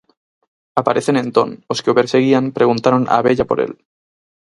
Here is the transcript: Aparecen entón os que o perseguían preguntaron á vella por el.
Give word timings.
Aparecen 0.81 1.15
entón 1.23 1.49
os 1.71 1.79
que 1.83 1.91
o 1.91 1.97
perseguían 1.99 2.45
preguntaron 2.57 3.01
á 3.15 3.17
vella 3.27 3.45
por 3.49 3.57
el. 3.65 3.71